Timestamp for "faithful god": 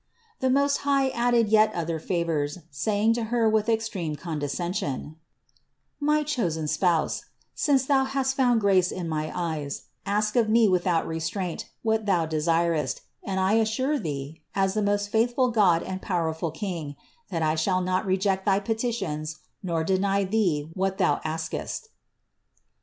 15.11-15.83